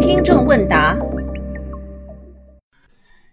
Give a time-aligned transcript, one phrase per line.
[0.00, 0.96] 听众问答：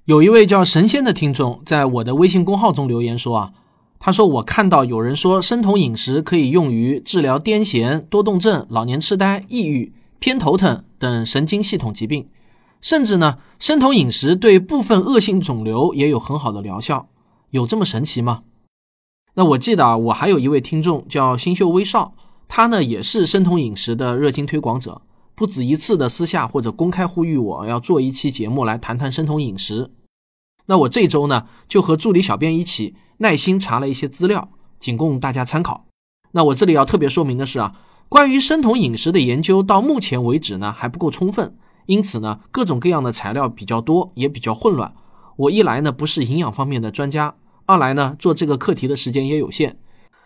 [0.04, 3.54] 有一位叫神仙的听众在我的微信公号中留言说啊，
[4.00, 12.28] 他说我看到有人说生酮饮食可以用于治疗癫痫、多动症、老年痴呆、抑郁、偏头疼等神经系统疾病，
[12.82, 17.08] 甚至呢，生酮饮食对部分恶性肿瘤也有很好的疗效，
[17.52, 18.44] 有这么神奇吗？
[19.36, 22.14] 那我记得啊，我还有一位听众叫星秀威少，
[22.54, 25.04] 他呢也是生酮饮食的热心推广者，
[25.36, 29.92] 不止一次的私下或者公开呼吁我要做一期节目来谈谈生酮饮食。
[30.66, 35.86] 那我这周呢就和助理小编一起耐心查了一些资料，仅供大家参考。
[36.32, 37.74] 那我这里要特别说明的是啊，
[38.10, 44.94] 关于生酮饮食的研究到目前为止呢还不够充分，因此呢各种各样的材料比较多，也比较混乱。
[45.38, 47.36] 我一来呢不是营养方面的专家。
[47.66, 49.78] 二来呢，做这个课题的时间也有限，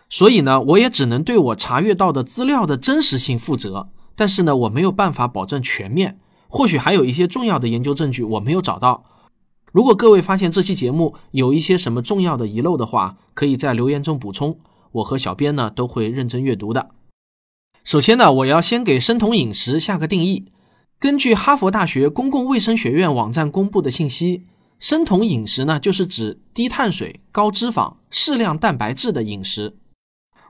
[0.09, 3.89] 所以呢，我也只能对我查阅到的资料的真实性负责。
[4.15, 9.03] 但是呢，我没有办法保证全面，或许还有一些重要的研究证据我没有找到。
[9.73, 14.57] 如果各位发现这期节目有一些什么重要的遗漏的话，可以在留言中补充，
[14.93, 16.91] 我和小编呢都会认真阅读的。
[17.83, 20.45] 首先呢，我要先给生酮饮食下个定义。
[20.97, 24.45] 根据哈佛大学公共卫生学院网站公布的信息。
[24.77, 29.77] 生酮饮食呢，就是指低碳水、高脂肪、适量蛋白质的饮食。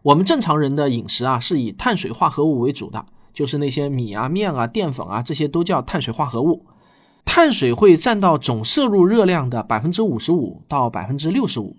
[0.06, 3.04] 我们正常人的饮食啊，是以碳水化合物为主的，
[3.34, 6.64] 就是那些米啊、面啊、淀粉啊，这些都叫碳水化合物。
[7.26, 11.76] 碳水会占到总摄入热量的百分之五十五到百分之六十五，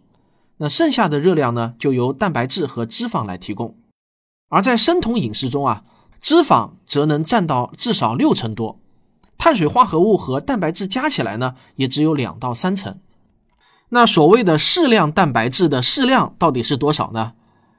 [0.56, 3.76] 那剩下的热量呢，就由蛋白质和脂肪来提供。
[4.48, 5.84] 而在生酮饮食中啊，
[6.20, 8.80] 脂肪则能占到至少六成多。
[9.38, 12.98] 碳水化合物和蛋白质加起来呢，也只有两到三成。
[13.90, 17.34] 那所谓的适量蛋白质的适量到底是多少呢？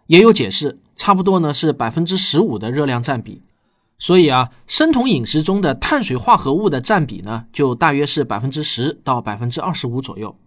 [0.08, 3.44] 也有解释，差不多呢是百分之十五的热量占比。
[4.00, 10.38] 所以啊，生酮饮食中的碳水化合物的占比呢，就大约是百分之十到百分之二十五左右。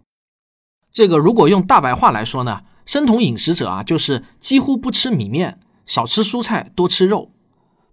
[0.91, 7.31] 这个如果用大白话来说呢，生酮饮食者啊，就是几乎不吃米面，少吃蔬菜，多吃肉。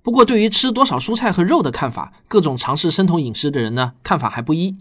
[0.01, 4.77] 不过，对于吃多少蔬菜和肉的看法，各种尝试生酮饮食的人呢，看法还不一。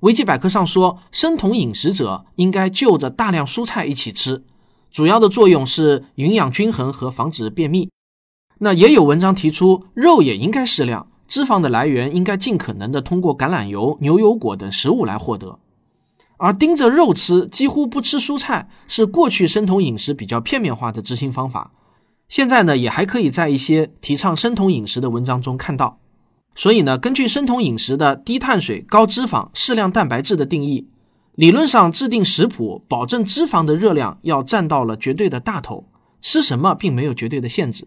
[0.00, 4.44] 维基百科上说，生酮饮食者应该就着大量蔬菜一起吃，
[4.96, 7.90] 主要的作用是营养均衡和防止便秘。
[8.60, 15.58] 那也有文章提出，肉也应该适量，脂肪的来源应该尽可能的通过橄榄油、牛油果等食物来获得。
[16.38, 21.72] 而盯着肉吃，几乎不吃蔬菜，是过去生酮饮食比较片面化的执行方法。
[22.30, 25.98] 现在呢，也还可以在一些提倡生酮饮食的文章中看到。
[26.54, 30.88] 所以呢，根据生酮饮食的低碳水、高脂肪、适量蛋白质的定义，
[31.36, 35.84] 理论上制定食谱，保证脂肪的热量要占到了绝对的大头。
[36.22, 37.86] 吃什么并没有绝对的限制，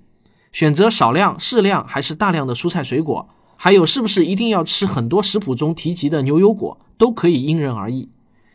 [0.54, 3.28] 选择少量、适量还是大量的蔬菜水果，
[3.58, 8.08] 还有是不是一定要吃很多食谱中提及的牛油果，都可以因人而异。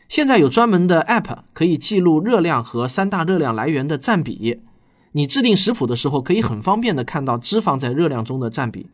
[0.08, 4.60] 现在有专门的 App 可以记录热量和三大热量来源的占比。
[5.12, 8.86] 你制定食谱的时候，可以很方便的看到脂肪在热量中的占比。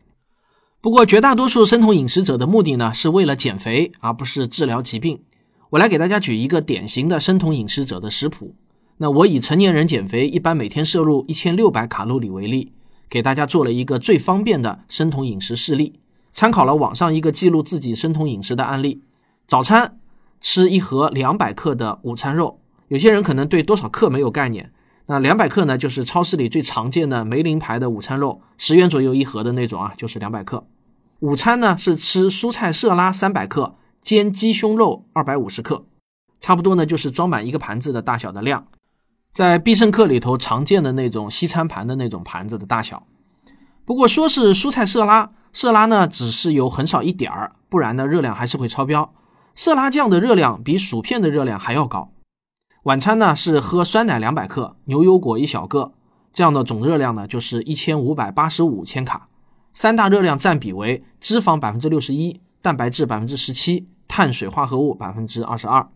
[0.81, 5.21] 不过，绝大多数生酮饮食者的目的呢，是为了减肥，而不是治疗疾病。
[5.71, 8.55] 我来给大家举一个典型的生酮饮食者的食谱。
[8.97, 12.73] 那我以成年人减肥一般每天摄入一千六百卡路里为例，
[13.09, 15.93] 给大家做了一个最方便的生酮饮食示例，
[16.33, 19.01] 参考了网上一个记录自己生酮饮食的案例。
[19.47, 19.97] 早餐
[20.41, 22.59] 吃一盒两百克的午餐肉，
[22.89, 24.73] 有些人可能对多少克没有概念。
[25.05, 30.67] 那两百克呢，就是超市里最常见的梅林牌的午餐肉，十元左右一盒的那种啊，就是两百克。
[31.21, 35.85] 午餐呢是吃蔬菜色拉三百克，煎鸡胸肉二百五十克，
[36.39, 38.65] 差不多呢就是装满一个盘子的大小的量，
[39.31, 43.03] 在必胜客里头常见的那种西餐盘的那种盘子的大小。
[43.85, 49.13] 不过说是蔬菜色拉，色拉呢只是有很少一点儿，不然呢热量还是会超标。
[49.53, 52.11] 色拉酱的热量比薯片的热量还要高。
[52.83, 55.93] 晚餐呢是喝酸奶两百克，牛油果一小个，
[56.33, 59.27] 这样的总热量呢就是一千五百八十五千卡。
[59.73, 65.89] 三大热量占比为脂肪百分之六十一，蛋白质百分之十七，碳水化合物百分之二十二。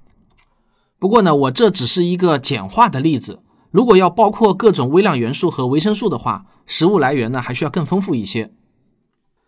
[0.98, 8.52] 不过呢，我这只是一个简化的例子，如果要包括各种微量元素和维生素的话，食物来源呢还需要更丰富一些。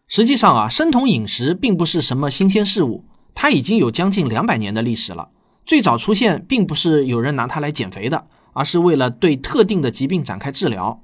[0.08, 5.30] 实际上啊，生酮饮食并不是什么新鲜事物，它已经有将近两百年的历史了。
[5.66, 11.02] 最早出现并不是有人拿它来减肥的，而是为了对特定的疾病展开治疗。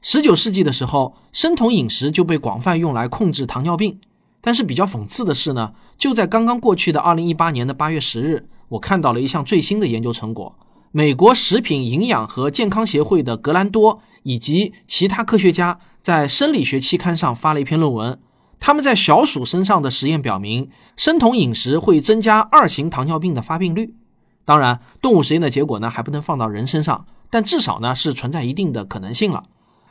[0.00, 3.98] 十九世纪的时候，生酮饮食就被广泛用来控制糖尿病。
[4.46, 10.56] 但是比较讽刺的是呢，就在刚刚过去的二零一八年的八月十日，我看到了一项最新的研究成果：
[10.92, 18.20] 美国食品营养和健康协会的格兰多以及其他科学家在生理学期刊上发了一篇论文。
[18.60, 23.96] 他们在小鼠身上的实验表明，生酮饮食会增加二型糖尿病的发病率。
[24.44, 29.46] 当然，动物实验的结果呢还不能放到人身上，但至少呢是存在一定的可能性了。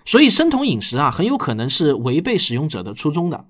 [0.05, 3.43] 所以，生酮饮食啊很有可能是违背使用者的初衷的。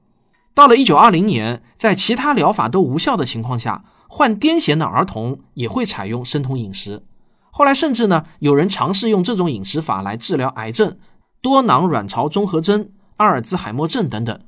[0.55, 7.03] 到了一九二零年，在其他疗法都无效的情况下，患癫痫的儿童也会采用生酮饮食。
[7.51, 10.97] 后来，甚至呢有人尝试用这种饮食法来治疗癌症、
[11.41, 14.39] 多囊卵巢综合征、阿尔兹海默症等等。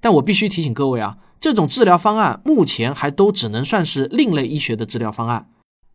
[0.00, 5.48] 但我必须提醒各位啊，这种治疗方案目前还都只能算是另类医学的治疗方案。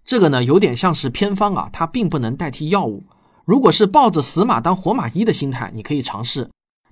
[0.06, 3.04] 这个呢，有点像是偏方啊，它并不能代替药物。
[3.44, 6.50] 如果是抱着死马当活马医的心态，你可以尝试。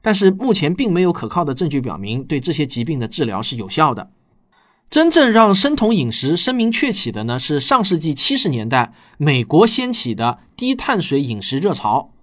[0.08, 4.10] 但是目前并没有可靠的证据表明对这些疾病的治疗是有效的。
[4.90, 12.14] 真正让生酮饮食声名鹊起的呢，是上世纪七十年代美国掀起的低碳水饮食热潮。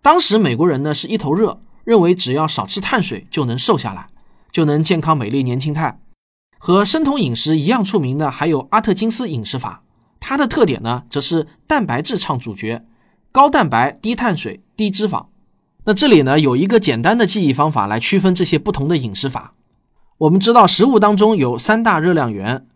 [0.00, 4.06] 当时美国人呢是一头热，认为只要少吃碳水就能瘦下来。
[4.52, 5.98] 就能健康美丽年轻态。
[6.60, 9.82] 和生酮饮食一样出名的还有阿特金斯饮食法，
[10.20, 12.86] 它的特点呢，则是蛋白质唱主角，
[13.32, 15.26] 高蛋白、低碳水、低脂肪。
[15.84, 19.54] 那这里呢，有一个简单的记忆方法来区分这些不同的饮食法。
[20.18, 22.66] 我们知道食物当中有三大热量源，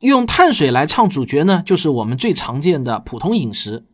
[0.00, 3.84] 用碳水来唱主角呢，就是我们最常见的普通饮食。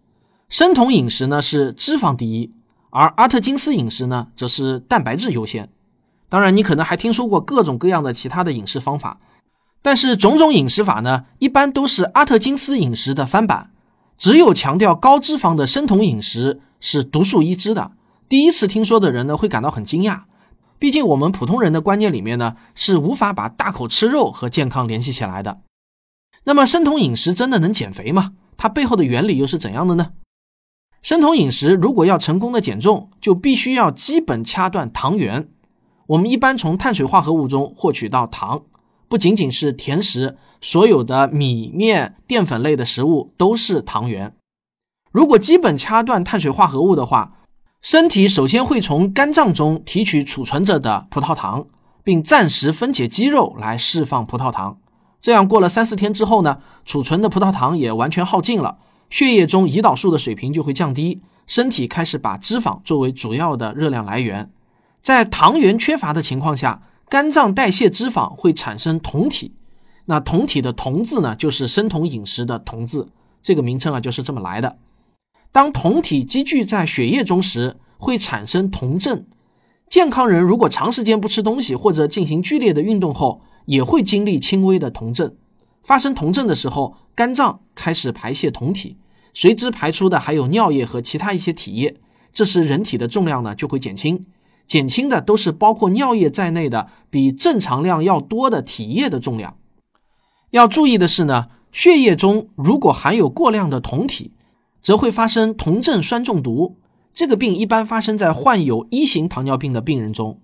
[0.50, 2.52] 生酮饮食呢是脂肪第一，
[2.90, 5.70] 而阿特金斯饮食呢，则是蛋白质优先。
[6.28, 9.20] 当然，你可能还听说过各种各样的其他的饮食方法，
[9.80, 13.70] 但是种种饮食法呢，一般都是阿特金斯饮食的翻版。
[14.18, 17.92] 只有强调高脂肪的生酮饮食是独树一帜的。
[18.34, 20.22] 第一次听说的人呢，会感到很惊讶。
[20.80, 25.60] 毕竟我们普通人的观念里面呢，是无法把大口吃肉和健康联系起来的。
[26.42, 28.32] 那么，生酮饮食真的能减肥吗？
[28.56, 30.14] 它背后的原理又是怎样的呢？
[31.00, 35.48] 生酮饮食如果要成功的减重，就必须要基本掐断糖源。
[36.08, 38.64] 我们一般从碳水化合物中获取到糖，
[39.06, 44.34] 不仅仅是甜食，所有的米面淀粉类的食物都是糖源。
[45.12, 47.36] 如果基本掐断碳水化合物的话，
[47.84, 51.66] 身体首先会从肝脏中提取储存着的葡萄糖，
[52.02, 54.78] 并暂时分解肌肉来释放葡萄糖。
[55.20, 58.78] 这样过了三四天之后呢，储存的葡萄糖也完全耗尽了，
[59.10, 64.50] 血液中胰岛素的水平就会降低，身体开始把脂肪作为主要的热量来源。
[65.02, 69.52] 在糖原缺乏的情况下，肝脏代谢脂肪会产生酮体。
[70.06, 73.10] 那酮体的酮字呢，就是生酮饮食的酮字，
[73.42, 74.78] 这个名称啊就是这么来的。
[75.54, 79.24] 当酮体积聚在血液中时，会产生酮症。
[79.86, 85.36] 健康人如果长时间不吃东西或者进行剧烈的运动后，也会经历轻微的酮症。
[85.84, 88.96] 发生酮症的时候，肝脏开始排泄酮体，
[89.32, 91.94] 随之排出的还有尿液和其他一些体液。
[92.32, 94.20] 这时人体的重量呢就会减轻。
[94.66, 99.56] 减轻的都是包括尿液在内的比正常量要多的体液的重量。
[100.50, 104.32] 要注意的是呢，血液中如果含有过量的酮体，
[104.84, 106.76] 则会发生酮症酸中毒。
[107.12, 110.40] 这个病一般发生在患有一型糖尿病的病人中，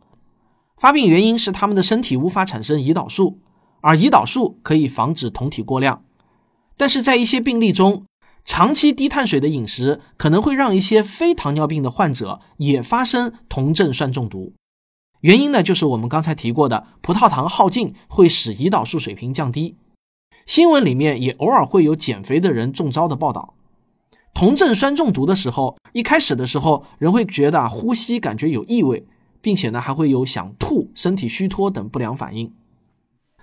[0.77, 3.39] 发病原因是他们的身体无法产生胰岛素，
[3.83, 6.03] 而胰岛素可以防止酮体过量。
[6.77, 8.07] 但是在一些病例中，
[8.45, 14.55] 长期低碳水的饮食可能会让一些非糖尿病的患者也发生酮症酸中毒，
[15.21, 19.77] 原因呢就是我们刚才提过的葡萄糖耗尽会使胰岛素水平降低。
[20.47, 23.55] 新闻里面也偶尔会有减肥的人中招的报道。
[24.35, 29.07] 酮症酸中毒的时候，一开始的时候人会觉得呼吸感觉有异味，
[29.41, 32.53] 并且呢还会有想吐、身体虚脱等不良反应。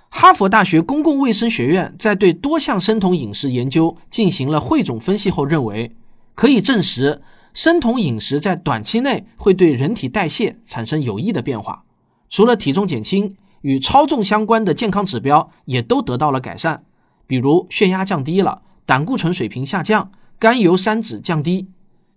[0.09, 5.95] 哈佛大学公共卫生学院在对多项生酮饮食研究进行了汇总分析后认为，
[6.33, 7.21] 可以证实
[7.53, 11.83] 生酮饮食在短期内会对人体代谢产生有益的变化。
[12.29, 16.83] 除了体重减轻，与超重相关的健康指标也都得到了改善，
[17.27, 21.69] 比如血压降低了，胆固醇水平下降，甘油三酯降低。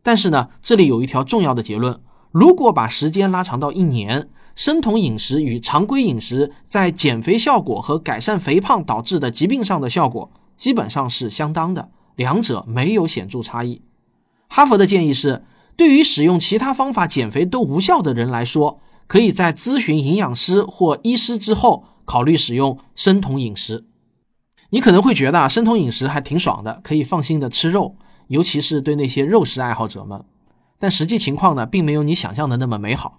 [0.03, 2.01] 但是呢，这里有一条重要的结论：
[2.31, 4.29] 如果把时间拉长到一年。
[4.57, 13.81] 生酮饮食与常规饮食在减肥效果和改善肥胖导致的疾病上的效果基本上是相当的，两者没有显著差异。
[14.49, 15.45] 哈佛的建议是，
[15.77, 23.87] 对于使用其他方法减肥都无效的人来说，可以在咨询营养师或医师之后考虑使用生酮饮食。
[24.71, 27.97] 你可能会觉得啊，生酮饮食还挺爽的，可以放心的吃肉，
[28.31, 30.25] 尤其是对那些肉食爱好者们。
[30.79, 33.19] 但实际情况呢，并没有你想象的那么美好。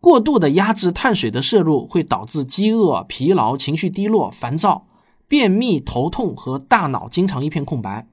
[0.00, 4.86] 过度的压制碳水的摄入会导致饥饿、疲劳、情绪低落、烦躁、
[5.26, 8.06] 便秘、头痛和大脑经常一片空白。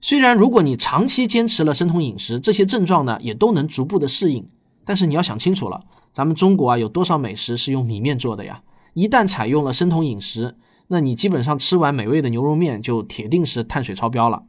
[0.00, 4.46] 虽然如果你长期坚持了生酮饮食，这些症状呢也都能逐步的适应，
[4.84, 5.82] 但是你要想清楚了，
[6.12, 8.62] 咱们中国啊有多少美食是用米面做的呀？
[8.94, 10.56] 一旦采用了生酮饮食，
[10.88, 14.44] 那你基本上吃完美味的牛肉面就铁定是碳水超标了。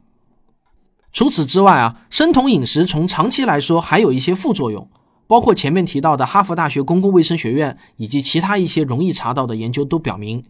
[1.12, 4.88] 除此之外啊，生酮饮食从长期来说还有一些副作用，
[5.26, 10.42] 包括前面提到的哈佛大学公共卫生学院以及其他一些容易查到的研究都表明，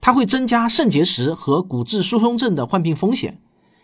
[0.00, 3.40] 它会增加肾结石和骨质疏松症的患病风险，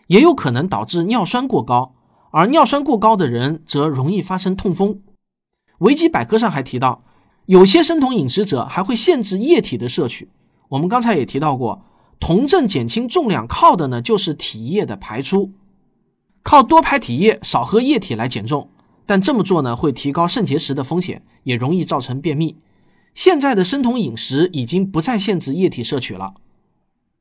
[0.07, 1.93] 也有可能导致尿酸过高，
[2.31, 5.01] 而尿酸过高的人则容易发生痛风。
[5.79, 7.03] 维基百科上还提到。
[7.47, 10.27] 有些生酮饮食者还会限制液体的摄取。
[10.67, 11.81] 我们刚才也提到过，
[12.19, 15.53] 酮症减轻重量靠的呢就是体液的排出，
[16.47, 18.69] 靠多排体液少喝液体来减重。
[19.05, 22.55] 但这么做呢会提高肾结石的风险，也容易造成便秘。
[23.13, 26.35] 现在的生酮饮食已经不再限制液体摄取了。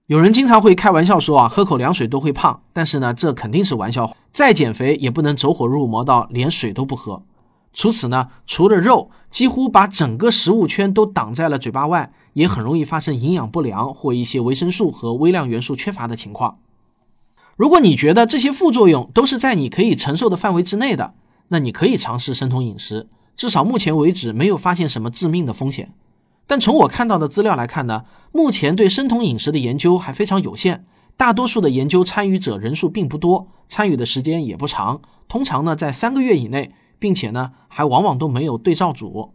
[0.06, 4.14] 有人经常会开玩笑说啊，喝口凉水都会胖，但是呢这肯定是玩笑话。
[4.30, 7.25] 再减肥也不能走火入魔到连水都不喝。
[7.73, 16.59] 除此呢，除了肉，几乎把整个食物圈都挡在了嘴巴外，也很容易发生营养不良或一些维生素和微量元素缺乏的情况。
[17.57, 21.15] 如果你觉得这些副作用都是在你可以承受的范围之内的，
[21.49, 25.93] 那你可以尝试生酮饮食，至少目前为止没有发现什么致命的风险。
[26.47, 30.85] 但从我看到的资料来看呢，目前对生酮饮食的研究还非常有限，
[31.17, 36.73] 大多数的研究参与者人数并不多，参与的时间也不长，通常呢在三个月以内。
[36.99, 39.35] 并且呢，还往往都没有对照组。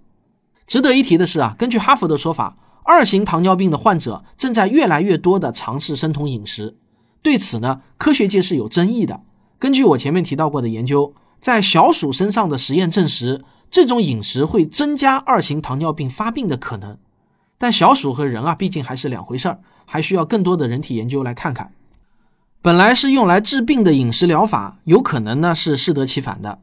[0.66, 6.76] 值得一提的是啊，根据哈佛的说法，二型糖尿病的患者正在越来越多的尝试生酮饮食。
[7.22, 9.22] 对此呢，科学界是有争议的。
[9.60, 16.98] 根据我前面提到过的研究，在小鼠身上的实验证实，这种饮食会增加二型糖尿病发病的可能。
[17.58, 21.72] 但小鼠和人啊，毕竟还是两回事儿，还需要更多的人体研究来看看。
[22.64, 26.60] 本来是用来治病的饮食疗法，有可能呢是适得其反的。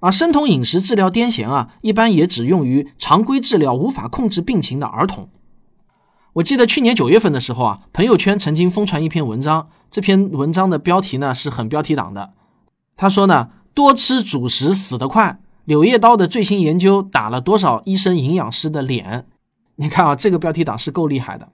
[0.00, 5.28] 而生酮饮食治疗癫痫啊，一般也只用于常规治疗无法控制病情的儿童。
[6.34, 12.30] 我记得去年九月份的时候啊，朋友圈曾经疯传一篇文章，这篇文章的标题呢是很标题党的。
[12.96, 19.26] 他说呢，多吃主食死得快，柳叶刀的最新研究打了多少医生营养师的脸？
[19.76, 21.48] 你看啊，这个标题党是够厉害的。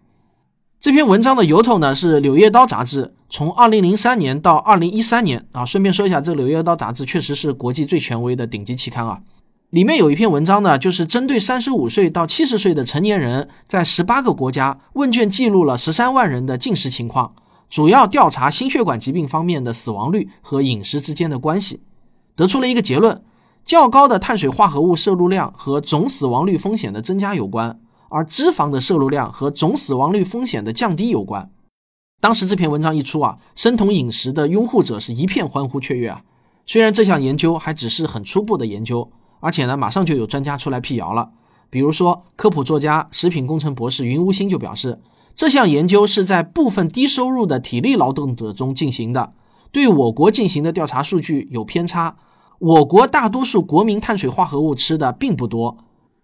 [0.81, 5.65] 这篇文章的由头呢是《柳叶刀》杂志，从二零零三年到二零一三年啊。
[5.65, 9.21] 顺便说一下，这《柳叶刀》杂志确实是国际最权威的顶级期刊啊。
[9.75, 17.35] 里面有一篇文章呢，就是针对三十五岁到七十岁的成年人，在十八个国家问卷记录了十三万人的进食情况，
[17.69, 21.81] 主要调查心血管疾病方面的死亡率和饮食之间的关系，
[22.37, 23.21] 得出了一个结论：
[23.65, 27.77] 较高的碳水化合物摄入量和总死亡率风险的增加有关。
[28.11, 31.51] 而脂肪的摄入量和总死亡率风险的降低有关。
[32.21, 36.23] 当时这篇文章一出啊，生酮饮食的拥护者是一片欢呼雀跃啊。
[36.65, 39.11] 虽然这项研究还只是很初步的研究，
[39.45, 41.29] 而且呢，马上就有专家出来辟谣了。
[41.69, 44.99] 比如说，科普作家、食品工程博士云无心就表示，
[45.35, 49.35] 这项研究是在部分低收入的体力劳动者中进行的，
[49.71, 52.17] 对我国进行的调查数据有偏差。
[52.59, 55.77] 我国大多数国民碳水化合物吃的并不多。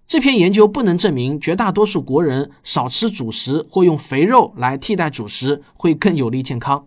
[0.07, 6.87] 这篇研究不能证明绝大多数国人少吃主食或用肥肉来替代主食会更有利健康。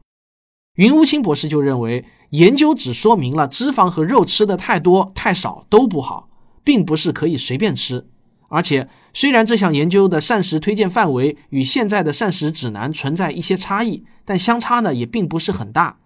[0.76, 6.30] 云无清博士就认为，研究只说明了脂肪和肉吃的太多太少都不好，
[6.64, 8.08] 并不是可以随便吃。
[8.50, 15.98] 而且，虽然这项研究的膳食推荐范围与现在的膳食指南存在一些差异，但相差呢也并不是很大。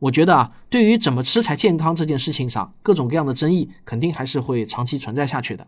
[0.00, 5.66] 我觉得啊，对于怎么吃才健康这件事情上，各种各样的争议肯定还是会长期存在下去的。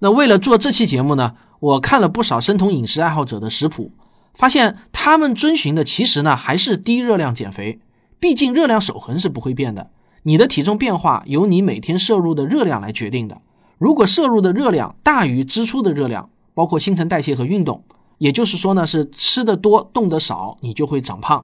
[0.00, 3.92] 那为了做这期节目呢，我看了不少生酮饮食爱好者的食谱，
[4.38, 7.80] 发现他们遵循的其实呢还是低热量减肥。
[8.20, 9.90] 毕竟热量守恒是不会变的，
[10.22, 13.36] 你的体重变化由你每天摄入的热量来决定的。
[13.78, 17.82] 如果摄入的热量大于支出的热量，包括新陈代谢和运动，
[18.18, 21.40] 也就是说呢是吃的多动的少，你就会长胖；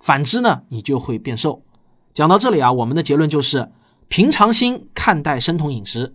[0.00, 1.62] 反之呢，你就会变瘦。
[2.12, 3.70] 讲到这里啊，我们的结论就是
[4.08, 6.12] 平常心看待生酮饮食。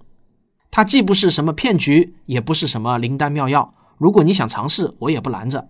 [0.70, 3.74] 它既不是什么骗局，也不是什么灵丹妙药。
[3.98, 5.70] 如果你想尝试，我也不拦着。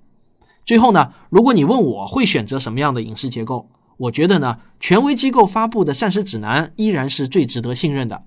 [0.69, 8.21] 最后呢，如果你问我会选择什么样的饮食结构，我觉得呢，权威机构发布的膳食指南依然是最值得信任的。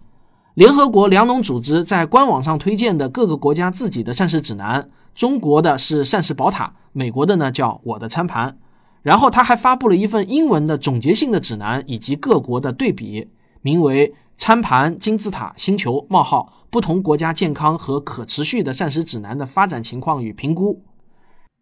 [0.54, 8.58] 联合国粮农组织在官网上推荐的各个国家自己的膳食指南，中国的是膳食宝塔，美国的呢叫我的餐盘。
[9.02, 13.28] 然后他还发布了一份英文的总结性的指南，以及各国的对比，
[13.60, 14.12] 名为。
[14.38, 20.82] 餐盘金字塔星球冒号不同国家健康和可持续的膳食指南的发展情况与评估。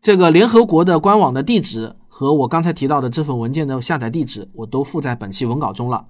[0.03, 6.07] 这个联合国的官网的地址和我刚才提到的这份文件的下载地址，我都附在本期文稿中了。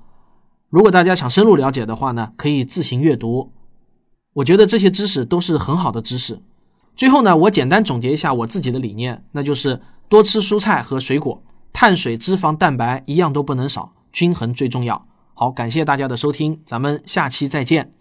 [0.69, 3.53] 如果大家想深入了解的话呢，可以自行阅读。
[4.35, 6.41] 我觉得这些知识都是很好的知识。
[6.95, 11.43] 最后呢，我简单总结一下我自己的理念，那就是多吃蔬菜和水果，
[11.73, 15.05] 碳水、脂肪、蛋白一样都不能少，均衡最重要。
[15.35, 17.93] 好，感谢大家的收听，咱们下期再见。